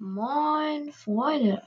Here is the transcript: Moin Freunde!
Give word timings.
Moin 0.00 0.92
Freunde! 0.92 1.60